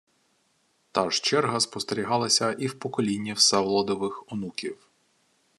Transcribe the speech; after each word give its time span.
Та 0.91 1.09
ж 1.09 1.21
черга 1.23 1.59
спостерігалася 1.59 2.51
і 2.53 2.67
в 2.67 2.79
поколінні 2.79 3.33
Всеволодових 3.33 4.23
онуків 4.31 4.77